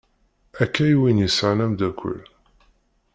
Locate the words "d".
0.95-0.97